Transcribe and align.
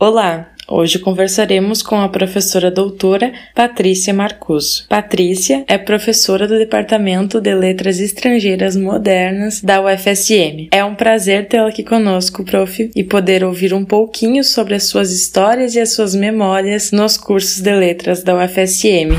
Olá, 0.00 0.50
hoje 0.68 1.00
conversaremos 1.00 1.82
com 1.82 1.96
a 1.96 2.08
professora 2.08 2.70
doutora 2.70 3.32
Patrícia 3.52 4.14
Marcuso. 4.14 4.86
Patrícia 4.88 5.64
é 5.66 5.76
professora 5.76 6.46
do 6.46 6.56
Departamento 6.56 7.40
de 7.40 7.52
Letras 7.52 7.98
Estrangeiras 7.98 8.76
Modernas 8.76 9.60
da 9.60 9.82
UFSM. 9.82 10.68
É 10.70 10.84
um 10.84 10.94
prazer 10.94 11.48
tê-la 11.48 11.70
aqui 11.70 11.82
conosco, 11.82 12.44
prof, 12.44 12.92
e 12.94 13.02
poder 13.02 13.42
ouvir 13.42 13.74
um 13.74 13.84
pouquinho 13.84 14.44
sobre 14.44 14.76
as 14.76 14.84
suas 14.84 15.10
histórias 15.10 15.74
e 15.74 15.80
as 15.80 15.94
suas 15.94 16.14
memórias 16.14 16.92
nos 16.92 17.16
cursos 17.16 17.60
de 17.60 17.74
letras 17.74 18.22
da 18.22 18.36
UFSM 18.36 19.18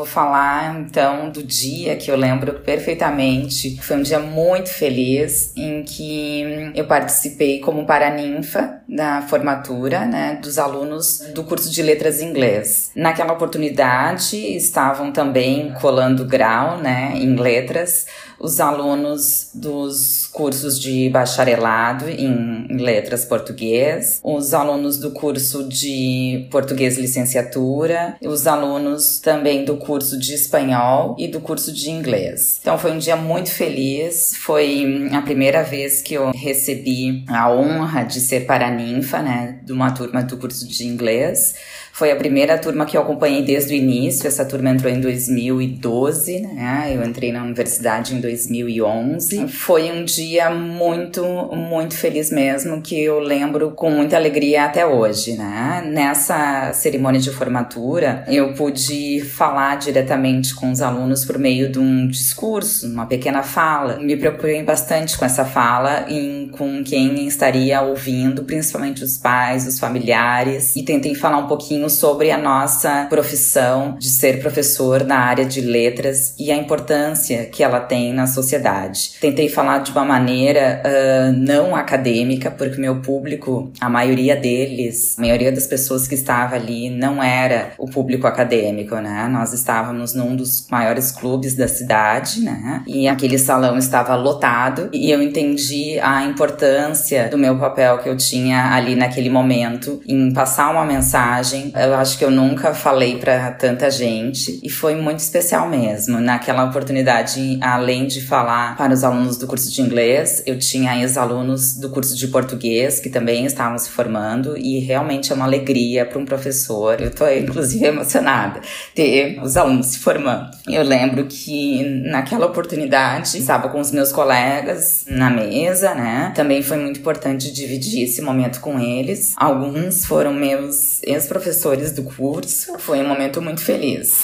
vou 0.00 0.06
falar 0.06 0.80
então 0.80 1.28
do 1.28 1.42
dia 1.42 1.94
que 1.94 2.10
eu 2.10 2.16
lembro 2.16 2.54
perfeitamente. 2.60 3.78
Foi 3.82 3.98
um 3.98 4.02
dia 4.02 4.18
muito 4.18 4.70
feliz 4.70 5.52
em 5.54 5.82
que 5.82 6.72
eu 6.74 6.86
participei 6.86 7.60
como 7.60 7.84
paraninfa 7.84 8.79
da 8.90 9.22
formatura, 9.22 10.04
né, 10.04 10.38
dos 10.42 10.58
alunos 10.58 11.20
do 11.34 11.44
curso 11.44 11.70
de 11.70 11.82
letras 11.82 12.20
inglês. 12.20 12.90
Naquela 12.94 13.32
oportunidade 13.32 14.36
estavam 14.36 15.12
também 15.12 15.72
colando 15.80 16.24
grau, 16.24 16.78
né, 16.78 17.12
em 17.14 17.36
letras 17.36 18.06
os 18.40 18.58
alunos 18.58 19.50
dos 19.54 20.26
cursos 20.32 20.80
de 20.80 21.10
bacharelado 21.10 22.08
em 22.08 22.66
letras 22.78 23.24
português, 23.24 24.18
os 24.24 24.54
alunos 24.54 24.96
do 24.96 25.10
curso 25.10 25.68
de 25.68 26.48
português 26.50 26.96
licenciatura, 26.96 28.16
os 28.22 28.46
alunos 28.46 29.20
também 29.20 29.64
do 29.64 29.76
curso 29.76 30.18
de 30.18 30.34
espanhol 30.34 31.14
e 31.18 31.28
do 31.28 31.40
curso 31.40 31.70
de 31.70 31.90
inglês. 31.90 32.58
Então 32.62 32.78
foi 32.78 32.92
um 32.92 32.98
dia 32.98 33.16
muito 33.16 33.50
feliz, 33.50 34.32
foi 34.34 35.10
a 35.12 35.20
primeira 35.20 35.62
vez 35.62 36.00
que 36.00 36.14
eu 36.14 36.30
recebi 36.30 37.22
a 37.28 37.52
honra 37.52 38.04
de 38.04 38.20
ser 38.20 38.46
paraninfa, 38.80 39.22
né, 39.22 39.58
de 39.62 39.72
uma 39.72 39.90
turma 39.90 40.22
do 40.22 40.36
curso 40.36 40.66
de 40.66 40.84
inglês. 40.86 41.54
Foi 41.92 42.10
a 42.10 42.16
primeira 42.16 42.56
turma 42.56 42.86
que 42.86 42.96
eu 42.96 43.02
acompanhei 43.02 43.42
desde 43.42 43.74
o 43.74 43.76
início. 43.76 44.26
Essa 44.26 44.44
turma 44.44 44.70
entrou 44.70 44.90
em 44.90 45.00
2012, 45.00 46.40
né? 46.40 46.92
Eu 46.94 47.04
entrei 47.04 47.32
na 47.32 47.42
universidade 47.42 48.14
em 48.14 48.20
2011. 48.20 49.48
Foi 49.48 49.90
um 49.90 50.04
dia 50.04 50.48
muito, 50.50 51.22
muito 51.52 51.94
feliz 51.94 52.30
mesmo, 52.30 52.80
que 52.80 52.98
eu 52.98 53.18
lembro 53.18 53.72
com 53.72 53.90
muita 53.90 54.16
alegria 54.16 54.64
até 54.64 54.86
hoje, 54.86 55.36
né? 55.36 55.82
Nessa 55.86 56.72
cerimônia 56.72 57.20
de 57.20 57.30
formatura, 57.30 58.24
eu 58.28 58.54
pude 58.54 59.20
falar 59.20 59.76
diretamente 59.76 60.54
com 60.54 60.70
os 60.70 60.80
alunos 60.80 61.24
por 61.24 61.38
meio 61.38 61.70
de 61.70 61.78
um 61.78 62.06
discurso, 62.06 62.86
uma 62.86 63.04
pequena 63.04 63.42
fala. 63.42 63.98
Me 63.98 64.16
preocupei 64.16 64.62
bastante 64.62 65.18
com 65.18 65.24
essa 65.24 65.44
fala 65.44 66.06
e 66.08 66.48
com 66.52 66.82
quem 66.82 67.26
estaria 67.26 67.82
ouvindo, 67.82 68.44
principalmente 68.44 68.69
os 69.02 69.18
pais, 69.18 69.66
os 69.66 69.78
familiares, 69.78 70.76
e 70.76 70.82
tentei 70.82 71.14
falar 71.14 71.38
um 71.38 71.46
pouquinho 71.46 71.88
sobre 71.88 72.30
a 72.30 72.38
nossa 72.38 73.06
profissão 73.08 73.96
de 73.98 74.08
ser 74.08 74.40
professor 74.40 75.04
na 75.04 75.18
área 75.18 75.44
de 75.44 75.60
letras 75.60 76.34
e 76.38 76.50
a 76.50 76.56
importância 76.56 77.46
que 77.46 77.62
ela 77.62 77.80
tem 77.80 78.12
na 78.12 78.26
sociedade. 78.26 79.12
Tentei 79.20 79.48
falar 79.48 79.78
de 79.78 79.92
uma 79.92 80.04
maneira 80.04 80.82
uh, 80.84 81.32
não 81.32 81.74
acadêmica, 81.74 82.50
porque 82.50 82.80
meu 82.80 83.00
público, 83.00 83.72
a 83.80 83.88
maioria 83.88 84.36
deles, 84.36 85.16
a 85.18 85.22
maioria 85.22 85.52
das 85.52 85.66
pessoas 85.66 86.06
que 86.06 86.14
estava 86.14 86.56
ali 86.56 86.90
não 86.90 87.22
era 87.22 87.72
o 87.78 87.86
público 87.86 88.26
acadêmico, 88.26 88.96
né? 88.96 89.28
Nós 89.30 89.52
estávamos 89.52 90.14
num 90.14 90.36
dos 90.36 90.66
maiores 90.70 91.10
clubes 91.10 91.54
da 91.54 91.68
cidade, 91.68 92.40
né? 92.40 92.82
E 92.86 93.08
aquele 93.08 93.38
salão 93.38 93.78
estava 93.78 94.14
lotado 94.14 94.88
e 94.92 95.10
eu 95.10 95.22
entendi 95.22 95.98
a 96.00 96.24
importância 96.24 97.28
do 97.28 97.38
meu 97.38 97.58
papel 97.58 97.98
que 97.98 98.08
eu 98.08 98.16
tinha 98.16 98.59
ali 98.60 98.94
naquele 98.94 99.30
momento 99.30 100.00
em 100.06 100.32
passar 100.32 100.70
uma 100.70 100.84
mensagem 100.84 101.70
eu 101.74 101.94
acho 101.94 102.18
que 102.18 102.24
eu 102.24 102.30
nunca 102.30 102.74
falei 102.74 103.18
para 103.18 103.50
tanta 103.52 103.90
gente 103.90 104.60
e 104.62 104.68
foi 104.68 104.94
muito 104.94 105.18
especial 105.18 105.68
mesmo. 105.68 106.20
Naquela 106.20 106.64
oportunidade, 106.64 107.58
além 107.60 108.06
de 108.06 108.20
falar 108.20 108.76
para 108.76 108.92
os 108.92 109.04
alunos 109.04 109.36
do 109.36 109.46
curso 109.46 109.70
de 109.72 109.80
inglês, 109.80 110.42
eu 110.46 110.58
tinha 110.58 110.98
ex-alunos 110.98 111.74
do 111.74 111.90
curso 111.90 112.16
de 112.16 112.28
português 112.28 113.00
que 113.00 113.08
também 113.08 113.44
estavam 113.44 113.78
se 113.78 113.90
formando 113.90 114.56
e 114.56 114.78
realmente 114.80 115.32
é 115.32 115.34
uma 115.34 115.44
alegria 115.44 116.04
para 116.04 116.18
um 116.18 116.24
professor. 116.24 117.00
Eu 117.00 117.10
tô 117.10 117.26
inclusive 117.28 117.84
emocionada 117.86 118.60
ter 118.94 119.40
os 119.42 119.56
alunos 119.56 119.86
se 119.86 119.98
formando. 119.98 120.50
Eu 120.68 120.82
lembro 120.82 121.26
que 121.26 121.82
naquela 122.04 122.46
oportunidade 122.46 123.36
estava 123.38 123.68
com 123.68 123.80
os 123.80 123.90
meus 123.90 124.12
colegas 124.12 125.04
na 125.08 125.30
mesa, 125.30 125.94
né? 125.94 126.32
Também 126.34 126.62
foi 126.62 126.78
muito 126.78 127.00
importante 127.00 127.52
dividir 127.52 128.04
esse 128.04 128.22
momento 128.22 128.39
com 128.60 128.78
eles. 128.78 129.34
Alguns 129.36 130.04
foram 130.04 130.32
meus 130.32 131.02
ex-professores 131.02 131.50
professores 131.50 131.92
do 131.92 132.04
curso. 132.04 132.78
Foi 132.78 133.00
um 133.00 133.08
momento 133.08 133.42
muito 133.42 133.62
feliz. 133.62 134.22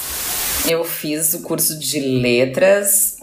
Eu 0.67 0.83
fiz 0.83 1.33
o 1.33 1.41
curso 1.41 1.77
de 1.77 1.99
letras, 1.99 3.16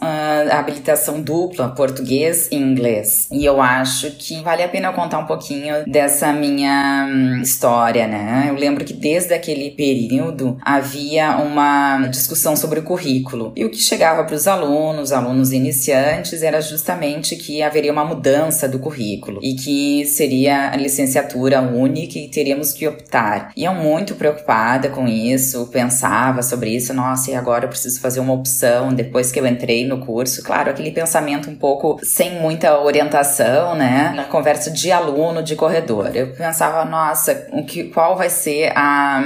habilitação 0.51 1.21
dupla, 1.21 1.69
português 1.69 2.49
e 2.51 2.57
inglês. 2.57 3.29
E 3.31 3.45
eu 3.45 3.61
acho 3.61 4.11
que 4.13 4.43
vale 4.43 4.63
a 4.63 4.69
pena 4.69 4.89
eu 4.89 4.93
contar 4.93 5.19
um 5.19 5.27
pouquinho 5.27 5.85
dessa 5.87 6.33
minha 6.33 7.07
um, 7.09 7.43
história, 7.43 8.07
né? 8.07 8.47
Eu 8.49 8.55
lembro 8.55 8.85
que 8.85 8.93
desde 8.93 9.35
aquele 9.35 9.71
período 9.71 10.57
havia 10.63 11.37
uma 11.37 12.07
discussão 12.09 12.57
sobre 12.57 12.81
o 12.81 12.83
currículo. 12.83 13.53
E 13.57 13.65
o 13.65 13.71
que 13.71 13.79
chegava 13.79 14.25
para 14.25 14.35
os 14.35 14.47
alunos, 14.47 15.13
alunos 15.13 15.53
iniciantes, 15.53 16.43
era 16.43 16.61
justamente 16.61 17.37
que 17.37 17.63
haveria 17.63 17.93
uma 17.93 18.05
mudança 18.05 18.69
do 18.69 18.79
currículo 18.79 19.41
e 19.43 19.55
que 19.55 20.05
seria 20.07 20.71
a 20.71 20.77
licenciatura 20.77 21.61
única 21.61 22.19
e 22.19 22.29
teríamos 22.29 22.73
que 22.73 22.87
optar. 22.87 23.53
E 23.57 23.65
eu 23.65 23.75
muito 23.75 24.15
preocupada 24.15 24.89
com 24.89 25.07
isso, 25.07 25.67
pensava 25.67 26.43
sobre 26.43 26.75
isso, 26.75 26.93
nossa, 26.95 27.37
agora 27.37 27.65
eu 27.65 27.69
preciso 27.69 28.01
fazer 28.01 28.21
uma 28.21 28.33
opção 28.33 28.93
depois 28.93 29.33
que 29.33 29.41
eu 29.41 29.47
entrei 29.47 29.87
no 29.87 29.94
curso. 29.99 30.43
Claro, 30.43 30.71
aquele 30.71 30.91
pensamento 30.91 31.49
um 31.51 31.55
pouco 31.55 31.99
sem 32.03 32.41
muita 32.41 32.81
orientação, 32.81 33.75
né? 33.75 34.13
Na 34.15 34.25
conversa 34.25 34.71
de 34.71 34.91
aluno, 34.91 35.43
de 35.43 35.57
corredor. 35.57 36.11
Eu 36.15 36.33
pensava, 36.33 36.85
nossa, 36.85 37.47
o 37.53 37.65
que, 37.65 37.85
qual 37.85 38.17
vai 38.17 38.31
ser 38.31 38.73
a, 38.75 39.23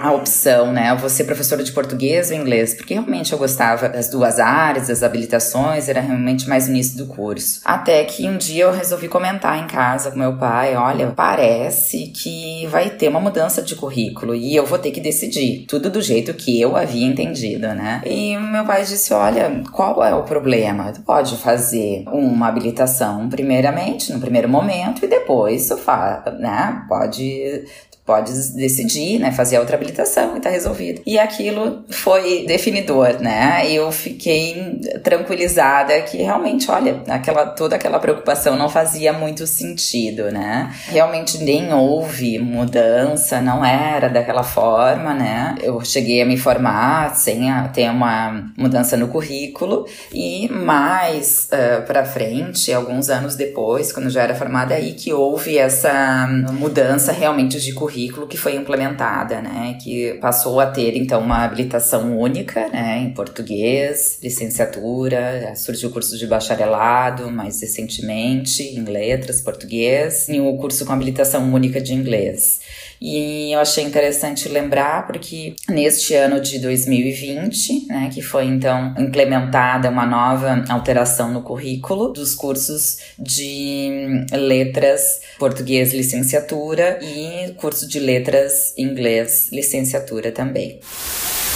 a 0.00 0.12
opção, 0.12 0.72
né? 0.72 0.90
Eu 0.90 0.96
vou 0.96 1.08
ser 1.08 1.24
professora 1.24 1.62
de 1.62 1.72
português 1.72 2.30
ou 2.30 2.36
inglês? 2.36 2.74
Porque 2.74 2.94
realmente 2.94 3.32
eu 3.32 3.38
gostava 3.38 3.88
das 3.88 4.08
duas 4.08 4.38
áreas, 4.38 4.88
das 4.88 5.02
habilitações, 5.02 5.88
era 5.88 6.00
realmente 6.00 6.48
mais 6.48 6.66
o 6.66 6.70
início 6.70 6.96
do 6.98 7.06
curso. 7.06 7.60
Até 7.64 8.04
que 8.04 8.28
um 8.28 8.36
dia 8.36 8.64
eu 8.64 8.72
resolvi 8.72 9.08
comentar 9.08 9.62
em 9.62 9.66
casa 9.66 10.10
com 10.10 10.18
meu 10.18 10.36
pai: 10.36 10.76
olha, 10.76 11.12
parece 11.14 12.08
que 12.08 12.66
vai 12.66 12.90
ter 12.90 13.08
uma 13.08 13.20
mudança 13.20 13.62
de 13.62 13.74
currículo 13.74 14.34
e 14.34 14.54
eu 14.54 14.66
vou 14.66 14.78
ter 14.78 14.90
que 14.90 15.00
decidir. 15.00 15.66
Tudo 15.66 15.90
do 15.90 16.00
jeito 16.00 16.34
que 16.34 16.60
eu 16.60 16.76
havia 16.76 17.06
entendido 17.06 17.68
né? 17.74 18.00
E 18.04 18.36
meu 18.36 18.64
pai 18.64 18.84
disse: 18.84 19.12
Olha, 19.12 19.62
qual 19.72 19.97
é 20.02 20.14
o 20.14 20.22
problema? 20.22 20.92
Tu 20.92 21.02
pode 21.02 21.36
fazer 21.36 22.04
uma 22.08 22.48
habilitação, 22.48 23.28
primeiramente, 23.28 24.12
no 24.12 24.20
primeiro 24.20 24.48
momento, 24.48 25.04
e 25.04 25.08
depois 25.08 25.68
tu 25.68 25.76
faz, 25.76 26.24
né? 26.38 26.84
Pode 26.88 27.64
pode 28.08 28.32
decidir, 28.54 29.18
né, 29.18 29.30
fazer 29.30 29.56
a 29.56 29.60
outra 29.60 29.76
habilitação 29.76 30.34
e 30.34 30.40
tá 30.40 30.48
resolvido. 30.48 31.02
E 31.04 31.18
aquilo 31.18 31.84
foi 31.90 32.46
definidor, 32.46 33.20
né? 33.20 33.70
Eu 33.70 33.92
fiquei 33.92 34.80
tranquilizada 35.04 36.00
que 36.00 36.16
realmente, 36.16 36.70
olha, 36.70 37.02
aquela 37.06 37.44
toda 37.48 37.76
aquela 37.76 37.98
preocupação 37.98 38.56
não 38.56 38.70
fazia 38.70 39.12
muito 39.12 39.46
sentido, 39.46 40.30
né? 40.30 40.72
Realmente 40.86 41.36
nem 41.44 41.70
houve 41.74 42.38
mudança, 42.38 43.42
não 43.42 43.62
era 43.62 44.08
daquela 44.08 44.42
forma, 44.42 45.12
né? 45.12 45.56
Eu 45.60 45.78
cheguei 45.84 46.22
a 46.22 46.24
me 46.24 46.38
formar 46.38 47.14
sem 47.14 47.50
a, 47.50 47.68
ter 47.68 47.90
uma 47.90 48.50
mudança 48.56 48.96
no 48.96 49.08
currículo 49.08 49.86
e 50.14 50.48
mais 50.48 51.50
uh, 51.52 51.86
para 51.86 52.06
frente, 52.06 52.72
alguns 52.72 53.10
anos 53.10 53.36
depois, 53.36 53.92
quando 53.92 54.08
já 54.08 54.22
era 54.22 54.34
formada 54.34 54.74
aí 54.74 54.94
que 54.94 55.12
houve 55.12 55.58
essa 55.58 56.26
mudança 56.58 57.12
realmente 57.12 57.60
de 57.60 57.74
currículo 57.74 57.97
currículo 57.98 58.28
que 58.28 58.36
foi 58.36 58.54
implementada, 58.54 59.42
né, 59.42 59.76
que 59.82 60.14
passou 60.20 60.60
a 60.60 60.66
ter 60.66 60.96
então 60.96 61.20
uma 61.20 61.44
habilitação 61.44 62.16
única, 62.16 62.68
né, 62.68 62.98
em 63.00 63.10
português, 63.10 64.18
licenciatura, 64.22 65.54
surgiu 65.56 65.88
o 65.88 65.92
curso 65.92 66.16
de 66.16 66.26
bacharelado 66.26 67.30
mais 67.30 67.60
recentemente 67.60 68.62
em 68.62 68.84
letras, 68.84 69.40
português, 69.40 70.28
e 70.28 70.40
o 70.40 70.56
curso 70.56 70.86
com 70.86 70.92
habilitação 70.92 71.52
única 71.52 71.80
de 71.80 71.92
inglês. 71.92 72.60
E 73.00 73.52
eu 73.52 73.60
achei 73.60 73.84
interessante 73.84 74.48
lembrar 74.48 75.06
porque 75.06 75.54
neste 75.68 76.14
ano 76.14 76.40
de 76.40 76.58
2020, 76.58 77.86
né, 77.88 78.10
que 78.12 78.20
foi 78.20 78.44
então 78.44 78.94
implementada 78.98 79.88
uma 79.88 80.06
nova 80.06 80.64
alteração 80.68 81.32
no 81.32 81.42
currículo 81.42 82.12
dos 82.12 82.34
cursos 82.34 82.98
de 83.18 84.26
letras 84.32 85.20
português 85.38 85.92
licenciatura 85.92 86.98
e 87.02 87.52
curso 87.52 87.88
de 87.88 88.00
letras 88.00 88.74
inglês 88.76 89.48
licenciatura 89.52 90.32
também. 90.32 90.80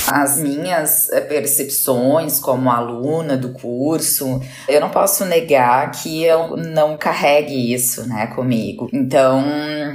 As 0.09 0.39
minhas 0.39 1.09
eh, 1.11 1.21
percepções 1.21 2.41
como 2.41 2.71
aluna 2.71 3.37
do 3.37 3.51
curso, 3.53 4.41
eu 4.69 4.81
não 4.81 4.91
posso 4.91 5.25
negar 5.25 5.91
que 5.93 6.25
eu 6.25 6.57
não 6.57 6.97
carregue 6.97 7.73
isso, 7.73 8.07
né, 8.09 8.27
comigo. 8.27 8.89
Então, 8.93 9.43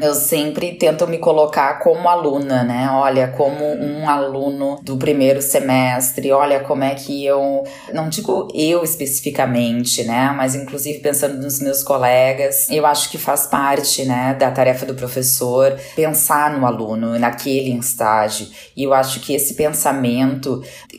eu 0.01 0.13
sempre 0.13 0.73
tento 0.73 1.07
me 1.07 1.17
colocar 1.17 1.79
como 1.79 2.07
aluna, 2.07 2.63
né? 2.63 2.89
Olha, 2.91 3.27
como 3.27 3.65
um 3.65 4.07
aluno 4.09 4.79
do 4.81 4.97
primeiro 4.97 5.41
semestre, 5.41 6.31
olha 6.31 6.61
como 6.61 6.83
é 6.83 6.95
que 6.95 7.25
eu, 7.25 7.63
não 7.93 8.09
digo 8.09 8.47
eu 8.53 8.83
especificamente, 8.83 10.03
né, 10.03 10.33
mas 10.35 10.55
inclusive 10.55 10.99
pensando 10.99 11.37
nos 11.41 11.59
meus 11.59 11.83
colegas, 11.83 12.67
eu 12.69 12.85
acho 12.85 13.09
que 13.09 13.17
faz 13.17 13.45
parte, 13.47 14.05
né, 14.05 14.35
da 14.39 14.51
tarefa 14.51 14.85
do 14.85 14.95
professor 14.95 15.77
pensar 15.95 16.57
no 16.57 16.65
aluno 16.65 17.19
naquele 17.19 17.77
estágio. 17.77 18.47
E 18.75 18.83
eu 18.83 18.93
acho 18.93 19.19
que 19.19 19.33
esse 19.33 19.53
pensamento 19.53 19.96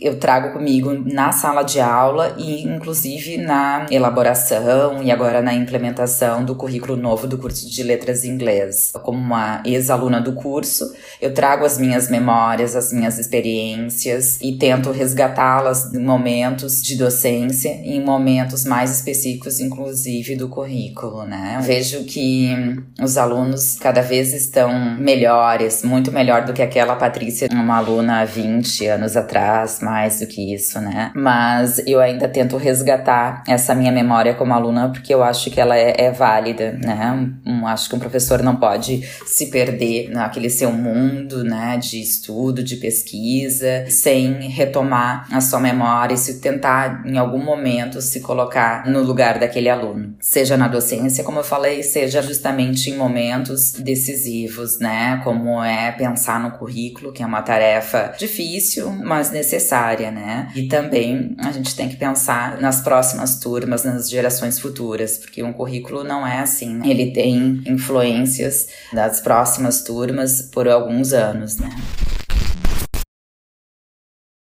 eu 0.01 0.19
trago 0.19 0.53
comigo 0.53 0.93
na 0.93 1.33
sala 1.33 1.63
de 1.63 1.81
aula 1.81 2.35
e 2.39 2.63
inclusive 2.63 3.37
na 3.39 3.87
elaboração 3.91 5.03
e 5.03 5.11
agora 5.11 5.41
na 5.41 5.55
implementação 5.55 6.45
do 6.45 6.55
currículo 6.55 6.97
novo 6.97 7.27
do 7.27 7.39
curso 7.39 7.69
de 7.71 7.83
letras 7.83 8.25
inglês. 8.25 8.93
Como 9.03 9.19
uma 9.19 9.63
ex-aluna 9.65 10.21
do 10.21 10.33
curso, 10.33 10.93
eu 11.21 11.33
trago 11.33 11.65
as 11.65 11.79
minhas 11.79 12.11
memórias, 12.11 12.75
as 12.75 12.93
minhas 12.93 13.19
experiências 13.19 14.39
e 14.41 14.53
tento 14.53 14.91
resgatá-las 14.91 15.93
em 15.95 16.03
momentos 16.03 16.83
de 16.83 16.97
docência 16.97 17.69
em 17.85 18.03
momentos 18.05 18.65
mais 18.65 18.91
específicos, 18.91 19.61
inclusive 19.61 20.37
do 20.37 20.49
currículo, 20.49 21.25
né? 21.25 21.59
vejo 21.63 22.05
que 22.05 22.49
os 23.01 23.17
alunos 23.17 23.77
cada 23.79 24.01
vez 24.01 24.33
estão 24.33 24.97
melhores, 24.99 25.83
muito 25.83 26.11
melhor 26.11 26.45
do 26.45 26.53
que 26.53 26.63
aquela 26.63 26.97
Patrícia, 26.97 27.49
uma 27.53 27.77
aluna 27.77 28.21
há 28.21 28.25
20 28.25 28.88
anos 28.89 29.17
atrás, 29.17 29.81
mais 29.81 30.21
do 30.21 30.27
que 30.27 30.55
isso, 30.55 30.81
né? 30.81 31.13
Mas 31.15 31.81
eu 31.87 32.01
ainda 32.01 32.29
tento 32.29 32.57
resgatar 32.57 33.43
essa 33.47 33.75
minha 33.75 33.93
memória 33.93 34.35
como 34.35 34.53
aluna 34.53 34.89
porque 34.89 35.13
eu 35.13 35.23
acho 35.23 35.51
que 35.51 35.61
ela 35.61 35.77
é, 35.77 35.95
é 35.97 36.11
válida, 36.11 36.79
né? 36.83 37.31
Um, 37.47 37.67
acho 37.67 37.89
que 37.89 37.97
um 37.97 37.99
professor 37.99 38.43
não 38.43 38.57
pode 38.57 39.03
se 39.27 39.47
perder 39.47 40.11
naquele 40.11 40.51
seu 40.51 40.73
mundo, 40.73 41.45
né, 41.45 41.77
de 41.77 42.01
estudo, 42.01 42.63
de 42.63 42.77
pesquisa, 42.77 43.85
sem 43.89 44.49
retomar 44.49 45.27
a 45.33 45.41
sua 45.41 45.61
memória 45.61 46.15
e 46.15 46.19
se 46.19 46.41
tentar 46.41 47.03
em 47.07 47.19
algum 47.19 47.43
momento 47.43 48.01
se 48.01 48.21
colocar 48.21 48.87
no 48.87 49.03
lugar 49.03 49.39
daquele 49.39 49.69
aluno, 49.69 50.15
seja 50.21 50.57
na 50.57 50.69
docência, 50.69 51.25
como 51.25 51.41
eu 51.41 51.45
falei, 51.45 51.83
seja 51.83 52.23
justamente 52.23 52.91
em 52.91 52.97
momentos 52.97 53.73
decisivos, 53.73 54.79
né, 54.79 55.21
como 55.25 55.63
é 55.63 55.93
pensar 55.93 56.41
no 56.41 56.53
currículo, 56.53 57.13
que 57.13 57.23
é 57.23 57.27
uma 57.27 57.43
tarefa 57.43 58.15
difícil, 58.19 58.78
mas 58.87 59.31
necessária, 59.31 60.11
né? 60.11 60.51
E 60.55 60.69
também 60.69 61.35
a 61.39 61.53
gente 61.53 61.75
tem 61.75 61.89
que 61.89 61.97
pensar 61.97 62.61
nas 62.61 62.81
próximas 62.81 63.39
turmas, 63.39 63.85
nas 63.85 64.09
gerações 64.09 64.59
futuras, 64.59 65.19
porque 65.19 65.43
um 65.43 65.53
currículo 65.53 66.05
não 66.05 66.27
é 66.27 66.41
assim, 66.41 66.75
né? 66.75 66.89
ele 66.89 67.13
tem 67.13 67.63
influências 67.67 68.69
das 68.93 69.21
próximas 69.21 69.83
turmas 69.83 70.43
por 70.43 70.69
alguns 70.69 71.13
anos, 71.13 71.59
né? 71.59 71.71